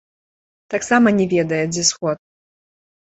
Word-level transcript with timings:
Таксама 0.73 1.07
не 1.19 1.27
ведае, 1.35 1.63
дзе 1.75 1.83
сход. 1.91 2.17